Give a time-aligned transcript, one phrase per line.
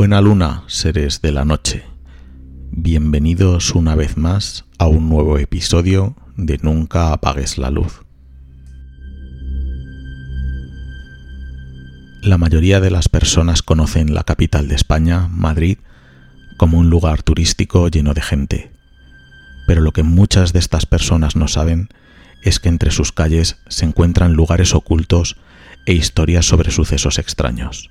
[0.00, 1.84] Buena luna, seres de la noche.
[2.70, 8.00] Bienvenidos una vez más a un nuevo episodio de Nunca apagues la luz.
[12.22, 15.76] La mayoría de las personas conocen la capital de España, Madrid,
[16.56, 18.72] como un lugar turístico lleno de gente.
[19.66, 21.90] Pero lo que muchas de estas personas no saben
[22.42, 25.36] es que entre sus calles se encuentran lugares ocultos
[25.84, 27.90] e historias sobre sucesos extraños.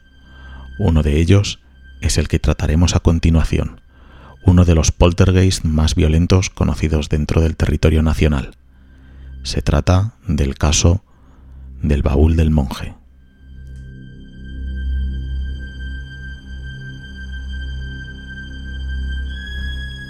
[0.79, 1.59] Uno de ellos
[2.01, 3.81] es el que trataremos a continuación,
[4.45, 8.55] uno de los poltergeists más violentos conocidos dentro del territorio nacional.
[9.43, 11.03] Se trata del caso
[11.81, 12.95] del baúl del monje.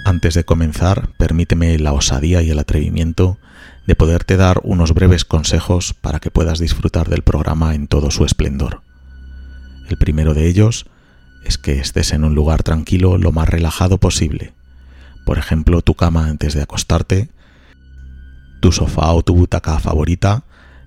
[0.06, 3.38] Antes de comenzar, permíteme la osadía y el atrevimiento
[3.86, 8.26] de poderte dar unos breves consejos para que puedas disfrutar del programa en todo su
[8.26, 8.82] esplendor.
[9.88, 10.88] El primero de ellos
[11.50, 14.54] es que estés en un lugar tranquilo lo más relajado posible.
[15.26, 17.30] Por ejemplo, tu cama antes de acostarte,
[18.62, 20.44] tu sofá o tu butaca favorita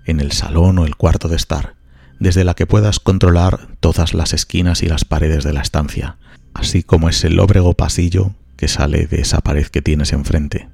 [0.07, 1.75] en el salón o el cuarto de estar,
[2.21, 6.17] desde la que puedas controlar todas las esquinas y las paredes de la estancia,
[6.55, 10.69] así como ese lóbrego pasillo que sale de esa pared que tienes enfrente.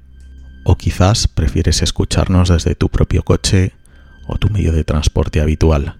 [0.65, 3.73] O quizás prefieres escucharnos desde tu propio coche
[4.27, 5.97] o tu medio de transporte habitual.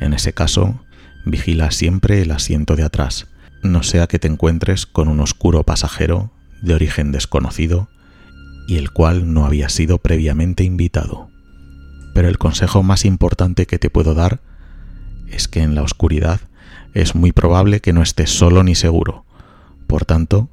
[0.00, 0.84] En ese caso,
[1.24, 3.28] Vigila siempre el asiento de atrás,
[3.62, 6.30] no sea que te encuentres con un oscuro pasajero
[6.62, 7.88] de origen desconocido
[8.66, 11.28] y el cual no había sido previamente invitado.
[12.14, 14.40] Pero el consejo más importante que te puedo dar
[15.28, 16.40] es que en la oscuridad
[16.92, 19.24] es muy probable que no estés solo ni seguro.
[19.86, 20.48] Por tanto,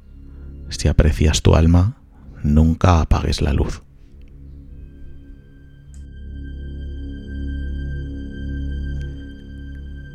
[0.68, 1.96] si aprecias tu alma,
[2.42, 3.82] nunca apagues la luz.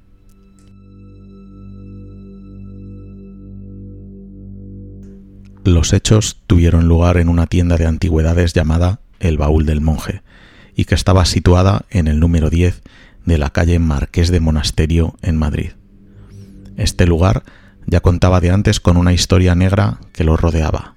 [5.65, 10.21] Los hechos tuvieron lugar en una tienda de antigüedades llamada El Baúl del Monje,
[10.75, 12.83] y que estaba situada en el número 10
[13.25, 15.71] de la calle Marqués de Monasterio en Madrid.
[16.79, 17.43] Este lugar
[17.87, 20.95] ya contaba de antes con una historia negra que lo rodeaba.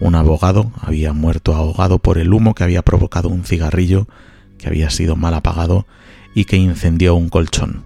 [0.00, 4.08] Un abogado había muerto ahogado por el humo que había provocado un cigarrillo
[4.56, 5.86] que había sido mal apagado
[6.34, 7.84] y que incendió un colchón.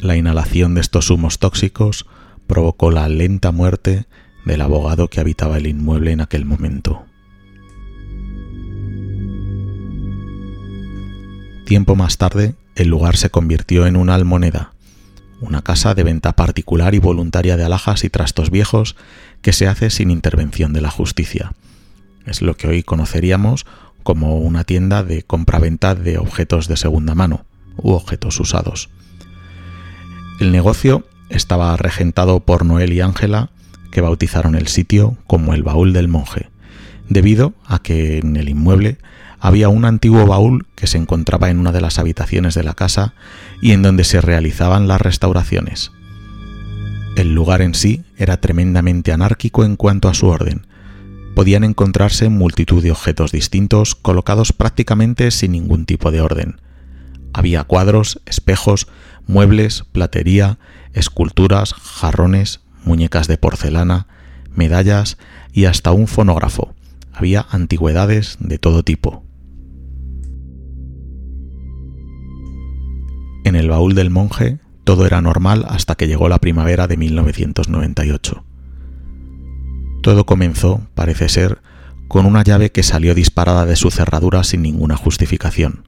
[0.00, 2.06] La inhalación de estos humos tóxicos
[2.46, 4.06] provocó la lenta muerte
[4.44, 7.04] del abogado que habitaba el inmueble en aquel momento.
[11.66, 14.72] Tiempo más tarde, el lugar se convirtió en una almoneda,
[15.42, 18.96] una casa de venta particular y voluntaria de alhajas y trastos viejos
[19.42, 21.52] que se hace sin intervención de la justicia.
[22.26, 23.66] Es lo que hoy conoceríamos
[24.02, 27.44] como una tienda de compraventa de objetos de segunda mano
[27.76, 28.88] u objetos usados.
[30.40, 33.50] El negocio estaba regentado por Noel y Ángela,
[33.90, 36.48] que bautizaron el sitio como el baúl del monje,
[37.08, 38.98] debido a que en el inmueble
[39.44, 43.12] había un antiguo baúl que se encontraba en una de las habitaciones de la casa
[43.60, 45.90] y en donde se realizaban las restauraciones.
[47.16, 50.68] El lugar en sí era tremendamente anárquico en cuanto a su orden.
[51.34, 56.60] Podían encontrarse multitud de objetos distintos colocados prácticamente sin ningún tipo de orden.
[57.32, 58.86] Había cuadros, espejos,
[59.26, 60.60] muebles, platería,
[60.92, 64.06] esculturas, jarrones, muñecas de porcelana,
[64.54, 65.18] medallas
[65.52, 66.76] y hasta un fonógrafo.
[67.12, 69.24] Había antigüedades de todo tipo.
[73.52, 78.46] En el baúl del monje todo era normal hasta que llegó la primavera de 1998.
[80.02, 81.60] Todo comenzó, parece ser,
[82.08, 85.86] con una llave que salió disparada de su cerradura sin ninguna justificación.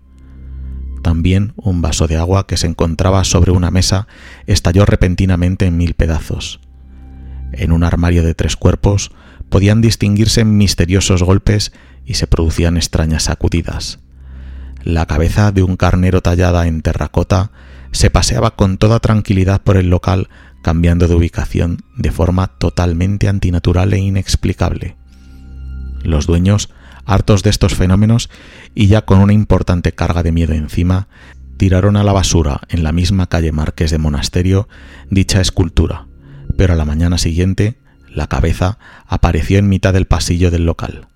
[1.02, 4.08] También un vaso de agua que se encontraba sobre una mesa
[4.46, 6.60] estalló repentinamente en mil pedazos.
[7.52, 9.10] En un armario de tres cuerpos
[9.49, 11.72] podían distinguirse misteriosos golpes
[12.05, 14.03] y se producían extrañas sacudidas.
[14.84, 17.50] La cabeza de un carnero tallada en terracota
[17.90, 20.28] se paseaba con toda tranquilidad por el local,
[20.62, 24.96] cambiando de ubicación de forma totalmente antinatural e inexplicable.
[26.02, 26.69] Los dueños,
[27.06, 28.28] hartos de estos fenómenos
[28.75, 31.08] y ya con una importante carga de miedo encima,
[31.56, 34.69] tiraron a la basura en la misma calle Marqués de Monasterio
[35.08, 36.08] dicha escultura,
[36.58, 37.78] pero a la mañana siguiente
[38.10, 41.08] la cabeza apareció en mitad del pasillo del local.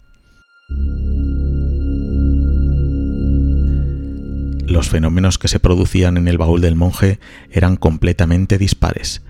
[4.69, 7.19] Los fenómenos que se producían en el baúl del monje
[7.50, 9.23] eran completamente dispares.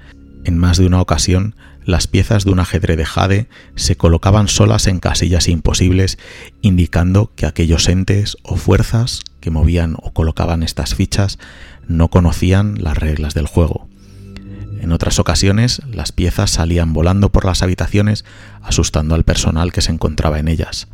[0.44, 1.54] En más de una ocasión,
[1.84, 6.18] las piezas de un ajedrez de jade se colocaban solas en casillas imposibles,
[6.60, 11.38] indicando que aquellos entes o fuerzas que movían o colocaban estas fichas
[11.86, 13.86] no conocían las reglas del juego.
[14.80, 18.24] En otras ocasiones, las piezas salían volando por las habitaciones,
[18.60, 20.88] asustando al personal que se encontraba en ellas.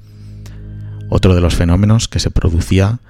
[1.08, 3.00] Otro de los fenómenos que se producía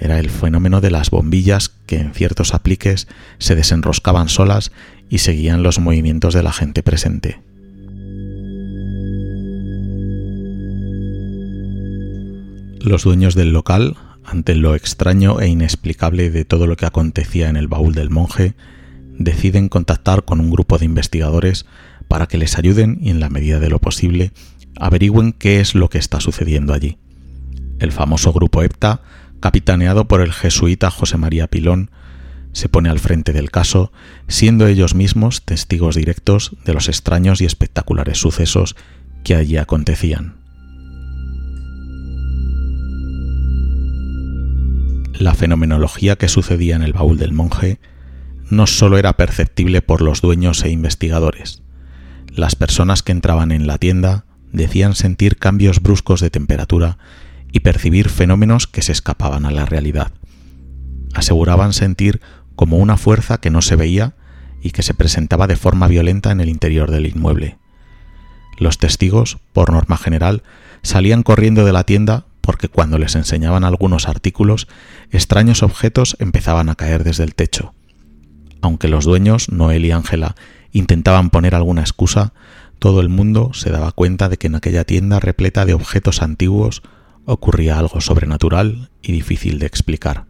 [0.00, 3.06] era el fenómeno de las bombillas que en ciertos apliques
[3.38, 4.72] se desenroscaban solas
[5.10, 7.40] y seguían los movimientos de la gente presente.
[12.80, 17.56] Los dueños del local, ante lo extraño e inexplicable de todo lo que acontecía en
[17.56, 18.54] el baúl del monje,
[19.18, 21.66] deciden contactar con un grupo de investigadores
[22.08, 24.32] para que les ayuden y en la medida de lo posible
[24.76, 26.96] averigüen qué es lo que está sucediendo allí.
[27.80, 29.02] El famoso grupo EPTA
[29.40, 31.90] capitaneado por el jesuita José María Pilón,
[32.52, 33.92] se pone al frente del caso,
[34.28, 38.76] siendo ellos mismos testigos directos de los extraños y espectaculares sucesos
[39.24, 40.40] que allí acontecían.
[45.12, 47.78] La fenomenología que sucedía en el baúl del monje
[48.48, 51.62] no solo era perceptible por los dueños e investigadores.
[52.34, 56.98] Las personas que entraban en la tienda decían sentir cambios bruscos de temperatura
[57.52, 60.12] y percibir fenómenos que se escapaban a la realidad.
[61.14, 62.20] Aseguraban sentir
[62.56, 64.14] como una fuerza que no se veía
[64.62, 67.58] y que se presentaba de forma violenta en el interior del inmueble.
[68.58, 70.42] Los testigos, por norma general,
[70.82, 74.68] salían corriendo de la tienda porque cuando les enseñaban algunos artículos,
[75.10, 77.74] extraños objetos empezaban a caer desde el techo.
[78.60, 80.34] Aunque los dueños, Noel y Ángela,
[80.72, 82.32] intentaban poner alguna excusa,
[82.78, 86.82] todo el mundo se daba cuenta de que en aquella tienda repleta de objetos antiguos
[87.24, 90.26] ocurría algo sobrenatural y difícil de explicar.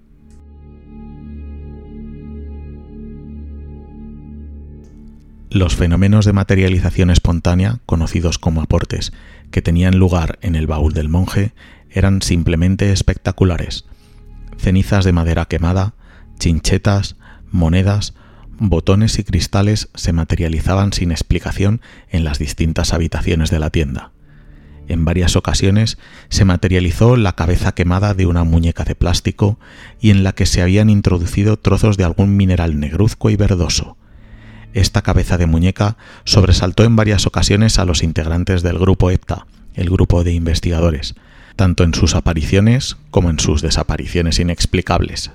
[5.50, 9.12] Los fenómenos de materialización espontánea, conocidos como aportes,
[9.50, 11.54] que tenían lugar en el baúl del monje,
[11.90, 13.84] eran simplemente espectaculares.
[14.58, 15.94] Cenizas de madera quemada,
[16.38, 17.16] chinchetas,
[17.50, 18.14] monedas,
[18.60, 24.12] botones y cristales se materializaban sin explicación en las distintas habitaciones de la tienda.
[24.88, 25.98] En varias ocasiones
[26.28, 29.58] se materializó la cabeza quemada de una muñeca de plástico
[30.00, 33.96] y en la que se habían introducido trozos de algún mineral negruzco y verdoso.
[34.72, 39.90] Esta cabeza de muñeca sobresaltó en varias ocasiones a los integrantes del grupo EPTA, el
[39.90, 41.14] grupo de investigadores,
[41.56, 45.30] tanto en sus apariciones como en sus desapariciones inexplicables.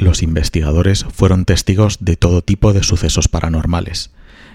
[0.00, 4.10] Los investigadores fueron testigos de todo tipo de sucesos paranormales,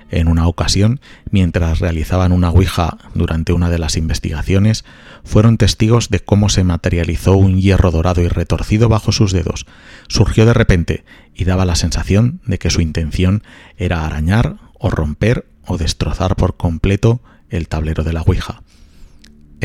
[0.10, 4.86] en una ocasión, mientras realizaban una Ouija durante una de las investigaciones,
[5.24, 9.68] fueron testigos de cómo se materializó un hierro dorado y retorcido bajo sus dedos.
[10.08, 11.06] Surgió de repente
[11.36, 13.44] y daba la sensación de que su intención
[13.78, 18.64] era arañar o romper o destrozar por completo el tablero de la Ouija.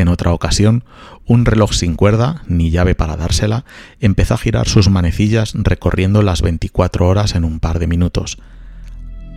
[0.01, 0.83] En otra ocasión,
[1.27, 3.67] un reloj sin cuerda, ni llave para dársela,
[4.01, 8.39] empezó a girar sus manecillas recorriendo las 24 horas en un par de minutos.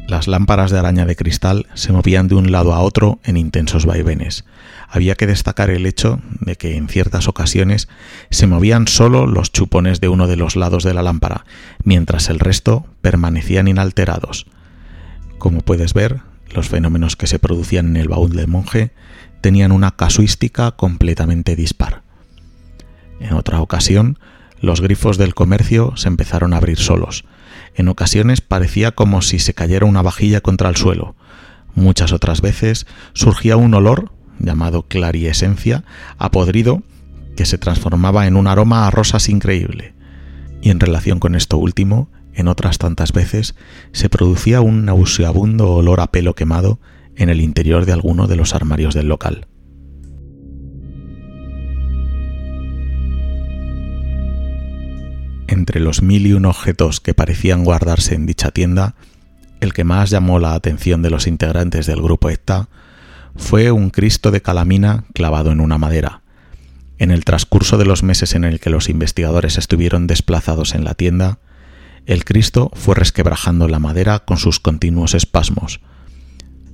[0.08, 3.86] Las lámparas de araña de cristal se movían de un lado a otro en intensos
[3.86, 4.46] vaivenes.
[4.88, 7.89] Había que destacar el hecho de que en ciertas ocasiones
[8.29, 11.46] se movían solo los chupones de uno de los lados de la lámpara,
[11.84, 14.46] mientras el resto permanecían inalterados.
[15.39, 16.22] Como puedes ver,
[16.53, 18.91] los fenómenos que se producían en el baúl del monje
[19.44, 22.02] tenían una casuística completamente dispar.
[23.20, 24.18] En otra ocasión,
[24.62, 27.26] los grifos del comercio se empezaron a abrir solos,
[27.76, 31.18] en ocasiones parecía como si se cayera una vajilla contra el suelo.
[31.76, 35.84] Muchas otras veces surgía un olor, llamado clariesencia,
[36.18, 36.82] apodrido,
[37.36, 39.94] que se transformaba en un aroma a rosas increíble.
[40.62, 43.56] Y en relación con esto último, en otras tantas veces,
[43.92, 46.80] se producía un nauseabundo olor a pelo quemado
[47.15, 49.48] en el interior de alguno de los armarios del local.
[55.48, 58.96] Entre los mil y un objetos que parecían guardarse en dicha tienda,
[59.60, 62.70] el que más llamó la atención de los integrantes del grupo ETA
[63.36, 66.22] fue un Cristo de calamina clavado en una madera.
[66.98, 70.93] En el transcurso de los meses en el que los investigadores estuvieron desplazados en la
[70.93, 71.39] tienda,
[72.05, 75.79] el Cristo fue resquebrajando la madera con sus continuos espasmos.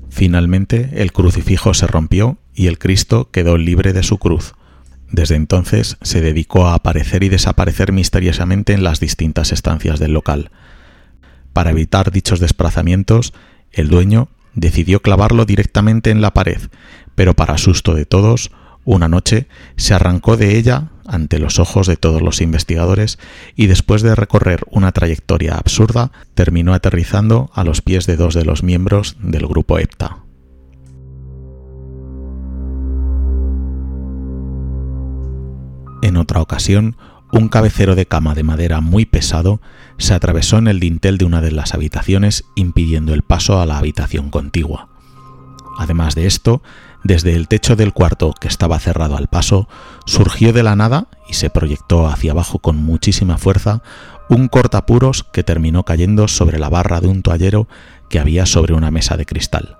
[0.10, 4.54] Finalmente el crucifijo se rompió y el Cristo quedó libre de su cruz.
[5.12, 10.52] Desde entonces se dedicó a aparecer y desaparecer misteriosamente en las distintas estancias del local.
[11.54, 13.34] Para evitar dichos desplazamientos,
[13.72, 16.62] el dueño decidió clavarlo directamente en la pared,
[17.16, 18.52] pero para susto de todos,
[18.86, 23.18] una noche se arrancó de ella ante los ojos de todos los investigadores
[23.56, 28.46] y después de recorrer una trayectoria absurda, terminó aterrizando a los pies de dos de
[28.46, 30.20] los miembros del grupo EPTA.
[36.02, 36.96] En otra ocasión,
[37.32, 39.62] un cabecero de cama de madera muy pesado
[39.98, 43.78] se atravesó en el dintel de una de las habitaciones impidiendo el paso a la
[43.78, 44.90] habitación contigua.
[45.78, 46.62] Además de esto,
[47.04, 49.68] desde el techo del cuarto que estaba cerrado al paso,
[50.06, 53.82] surgió de la nada y se proyectó hacia abajo con muchísima fuerza
[54.30, 57.68] un cortapuros que terminó cayendo sobre la barra de un toallero
[58.10, 59.78] que había sobre una mesa de cristal.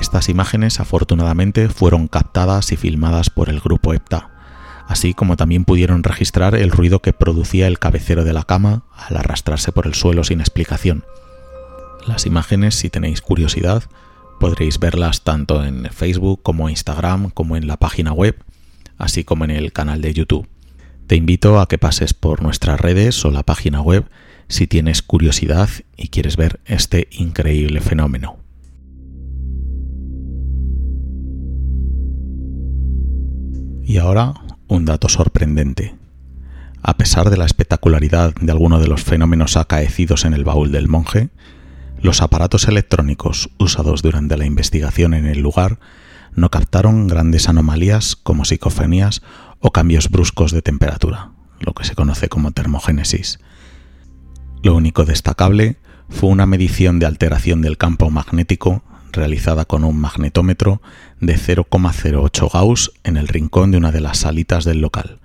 [0.00, 4.30] Estas imágenes afortunadamente fueron captadas y filmadas por el grupo EPTA,
[4.86, 9.16] así como también pudieron registrar el ruido que producía el cabecero de la cama al
[9.16, 11.04] arrastrarse por el suelo sin explicación.
[12.06, 13.84] Las imágenes, si tenéis curiosidad,
[14.40, 18.42] podréis verlas tanto en Facebook como Instagram como en la página web,
[18.98, 20.48] así como en el canal de YouTube.
[21.06, 24.06] Te invito a que pases por nuestras redes o la página web
[24.48, 28.38] si tienes curiosidad y quieres ver este increíble fenómeno.
[33.84, 34.34] Y ahora
[34.68, 35.96] un dato sorprendente.
[36.82, 40.88] A pesar de la espectacularidad de alguno de los fenómenos acaecidos en el baúl del
[40.88, 41.28] monje,
[42.02, 45.78] los aparatos electrónicos usados durante la investigación en el lugar
[46.34, 49.22] no captaron grandes anomalías como psicofonías
[49.58, 53.40] o cambios bruscos de temperatura, lo que se conoce como termogénesis.
[54.62, 55.76] Lo único destacable
[56.08, 60.80] fue una medición de alteración del campo magnético realizada con un magnetómetro
[61.20, 65.18] de 0,08 Gauss en el rincón de una de las salitas del local.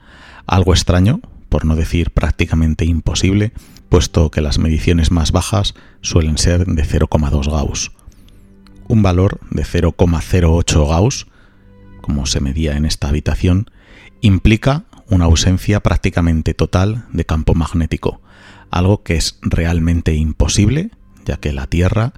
[0.48, 1.22] Algo extraño,
[1.56, 3.54] por no decir prácticamente imposible,
[3.88, 7.94] puesto que las mediciones más bajas suelen ser de 0,2 Gauss.
[8.90, 11.28] Un valor de 0,08 Gauss,
[12.02, 13.72] como se medía en esta habitación,
[14.20, 18.20] implica una ausencia prácticamente total de campo magnético,
[18.70, 20.92] algo que es realmente imposible,
[21.24, 22.12] ya que la Tierra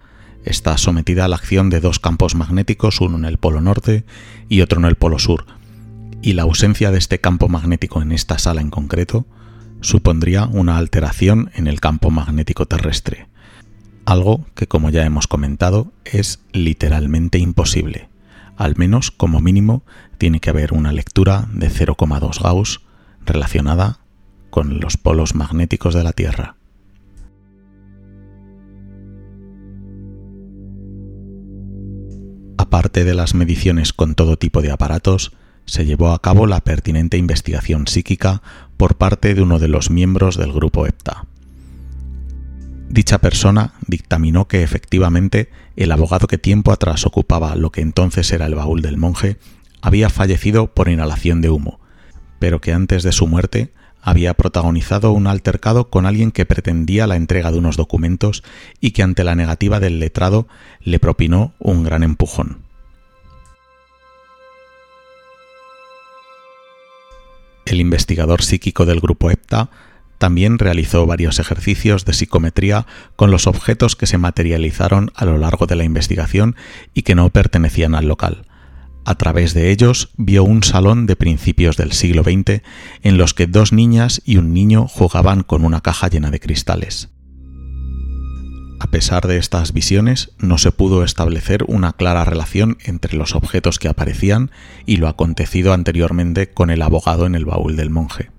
[0.46, 4.03] está sometida a la acción de dos campos magnéticos, uno en el polo norte
[4.50, 5.46] y otro en el polo sur,
[6.21, 9.25] y la ausencia de este campo magnético en esta sala en concreto
[9.81, 13.27] supondría una alteración en el campo magnético terrestre,
[14.05, 18.09] algo que como ya hemos comentado es literalmente imposible.
[18.55, 19.83] Al menos como mínimo
[20.17, 22.81] tiene que haber una lectura de 0,2 Gauss
[23.25, 24.00] relacionada
[24.50, 26.55] con los polos magnéticos de la Tierra.
[32.57, 35.33] Aparte de las mediciones con todo tipo de aparatos,
[35.67, 38.41] se llevó a cabo la pertinente investigación psíquica
[38.77, 41.25] por parte de uno de los miembros del grupo EPTA.
[42.89, 48.45] Dicha persona dictaminó que efectivamente el abogado que tiempo atrás ocupaba lo que entonces era
[48.45, 49.38] el baúl del monje
[49.81, 51.79] había fallecido por inhalación de humo,
[52.39, 57.17] pero que antes de su muerte había protagonizado un altercado con alguien que pretendía la
[57.17, 58.41] entrega de unos documentos
[58.79, 60.47] y que ante la negativa del letrado
[60.81, 62.66] le propinó un gran empujón.
[67.67, 69.69] El investigador psíquico del grupo EPTA
[70.19, 75.65] también realizó varios ejercicios de psicometría con los objetos que se materializaron a lo largo
[75.65, 76.55] de la investigación
[76.93, 78.45] y que no pertenecían al local.
[79.03, 82.62] A través de ellos vio un salón de principios del siglo XX
[83.03, 87.09] en los que dos niñas y un niño jugaban con una caja llena de cristales.
[88.79, 93.79] A pesar de estas visiones, no se pudo establecer una clara relación entre los objetos
[93.79, 94.51] que aparecían
[94.86, 98.29] y lo acontecido anteriormente con el abogado en el baúl del monje.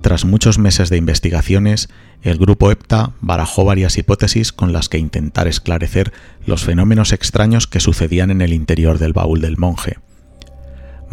[0.00, 1.88] Tras muchos meses de investigaciones,
[2.22, 6.12] el grupo EPTA barajó varias hipótesis con las que intentar esclarecer
[6.46, 9.96] los fenómenos extraños que sucedían en el interior del baúl del monje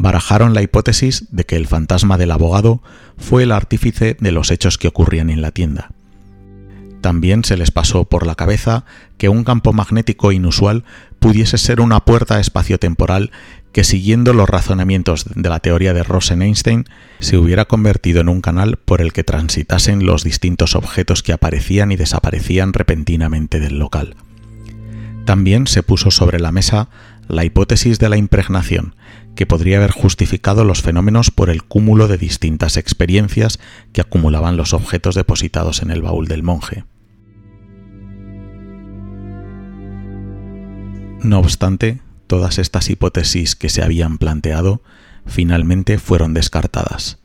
[0.02, 2.82] barajaron la hipótesis de que el fantasma del abogado
[3.18, 5.92] fue el artífice de los hechos que ocurrían en la tienda.
[7.02, 8.86] También se les pasó por la cabeza
[9.18, 10.84] que un campo magnético inusual
[11.20, 13.32] pudiese ser una puerta espaciotemporal
[13.72, 16.86] que siguiendo los razonamientos de la teoría de Rosen-Einstein
[17.20, 21.92] se hubiera convertido en un canal por el que transitasen los distintos objetos que aparecían
[21.92, 24.16] y desaparecían repentinamente del local.
[25.26, 26.90] También se puso sobre la mesa
[27.28, 28.96] la hipótesis de la impregnación,
[29.36, 33.60] que podría haber justificado los fenómenos por el cúmulo de distintas experiencias
[33.94, 36.86] que acumulaban los objetos depositados en el baúl del monje.
[41.24, 44.82] No obstante, todas estas hipótesis que se habían planteado
[45.26, 47.20] finalmente fueron descartadas.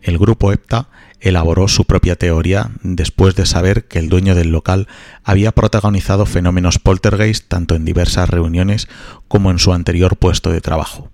[0.00, 0.88] El grupo EPTA
[1.20, 4.88] elaboró su propia teoría después de saber que el dueño del local
[5.22, 8.88] había protagonizado fenómenos poltergeist tanto en diversas reuniones
[9.28, 11.10] como en su anterior puesto de trabajo.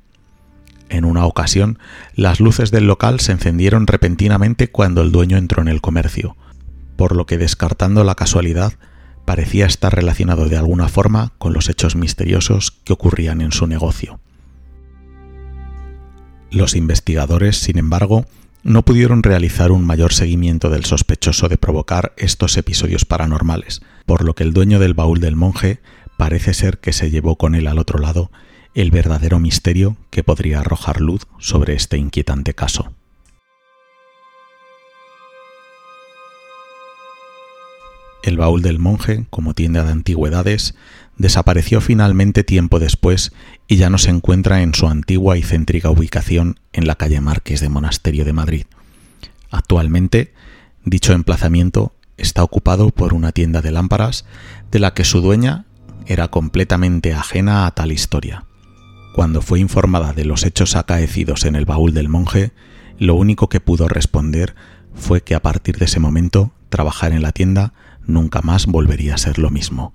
[0.89, 1.79] En una ocasión,
[2.15, 6.37] las luces del local se encendieron repentinamente cuando el dueño entró en el comercio,
[6.97, 8.75] por lo que descartando la casualidad,
[9.25, 14.21] parecía estar relacionado de alguna forma con los hechos misteriosos que ocurrían en su negocio.
[16.51, 18.25] Los investigadores, sin embargo,
[18.63, 24.35] no pudieron realizar un mayor seguimiento del sospechoso de provocar estos episodios paranormales, por lo
[24.35, 25.81] que el dueño del baúl del monje
[26.17, 28.31] parece ser que se llevó con él al otro lado
[28.81, 32.93] el verdadero misterio que podría arrojar luz sobre este inquietante caso.
[38.23, 40.77] El baúl del monje, como tienda de antigüedades,
[41.17, 43.33] desapareció finalmente tiempo después
[43.67, 47.61] y ya no se encuentra en su antigua y céntrica ubicación en la calle Márquez
[47.61, 48.67] de Monasterio de Madrid.
[49.51, 50.33] Actualmente,
[50.85, 54.25] dicho emplazamiento está ocupado por una tienda de lámparas
[54.71, 55.65] de la que su dueña
[56.07, 58.45] era completamente ajena a tal historia.
[59.19, 62.53] Cuando fue informada de los hechos acaecidos en el baúl del monje,
[63.01, 64.55] lo único que pudo responder
[64.95, 67.75] fue que a partir de ese momento trabajar en la tienda
[68.07, 69.93] nunca más volvería a ser lo mismo.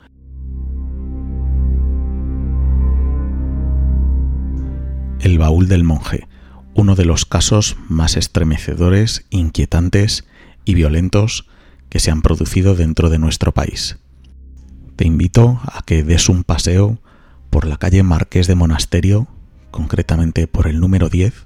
[5.21, 6.27] El baúl del monje,
[6.73, 10.27] uno de los casos más estremecedores, inquietantes
[10.65, 11.47] y violentos
[11.87, 13.99] que se han producido dentro de nuestro país.
[14.97, 16.99] Te invito a que des un paseo
[17.53, 19.27] por la calle Marqués de Monasterio,
[19.69, 21.45] concretamente por el número 10,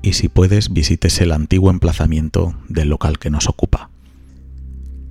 [0.00, 3.90] y si puedes visites el antiguo emplazamiento del local que nos ocupa.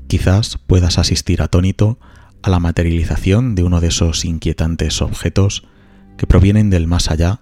[0.08, 2.00] Quizás puedas asistir atónito
[2.42, 5.68] a la materialización de uno de esos inquietantes objetos
[6.16, 7.42] que provienen del más allá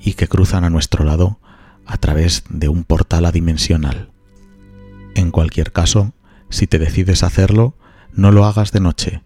[0.00, 1.38] y que cruzan a nuestro lado
[1.84, 4.08] a través de un portal adimensional.
[5.14, 6.14] En cualquier caso,
[6.48, 7.76] si te decides hacerlo,
[8.14, 9.22] no lo hagas de noche,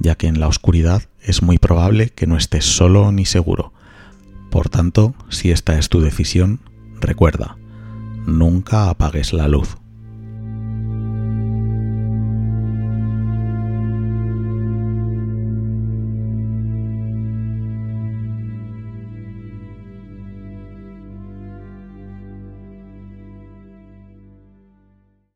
[0.00, 3.72] ya que en la oscuridad es muy probable que no estés solo ni seguro.
[4.50, 6.60] Por tanto, si esta es tu decisión,
[7.00, 7.58] recuerda,
[8.26, 9.76] nunca apagues la luz.